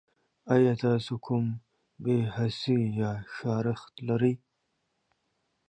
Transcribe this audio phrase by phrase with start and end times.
[0.53, 1.45] ایا تاسو کوم
[2.03, 4.33] بې حسي یا خارښت لرئ؟